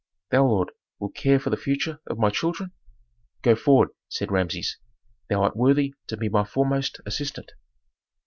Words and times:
Thou, 0.31 0.47
lord, 0.47 0.71
wilt 0.97 1.13
care 1.13 1.37
for 1.37 1.51
the 1.51 1.55
future 1.57 1.99
of 2.07 2.17
my 2.17 2.31
children?" 2.31 2.71
"Go 3.43 3.53
forward," 3.55 3.89
said 4.09 4.31
Rameses. 4.31 4.77
"Thou 5.29 5.43
art 5.43 5.55
worthy 5.55 5.93
to 6.07 6.17
be 6.17 6.27
my 6.27 6.43
foremost 6.43 6.99
assistant." 7.05 7.51